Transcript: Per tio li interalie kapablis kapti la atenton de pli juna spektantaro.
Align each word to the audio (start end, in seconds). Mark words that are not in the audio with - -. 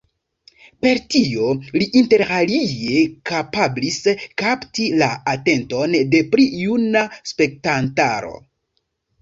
Per 0.85 0.99
tio 1.15 1.49
li 1.81 1.87
interalie 2.01 3.03
kapablis 3.31 3.99
kapti 4.43 4.89
la 5.03 5.11
atenton 5.35 5.95
de 6.15 6.23
pli 6.33 6.51
juna 6.63 7.05
spektantaro. 7.35 8.35